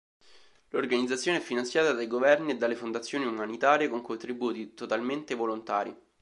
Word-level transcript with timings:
L'organizzazione 0.69 1.37
è 1.37 1.41
finanziata 1.41 1.91
dai 1.91 2.07
governi 2.07 2.49
e 2.49 2.57
dalle 2.57 2.73
fondazioni 2.73 3.25
umanitarie 3.25 3.87
con 3.87 4.01
contributi 4.01 4.73
totalmente 4.73 5.35
volontari. 5.35 5.95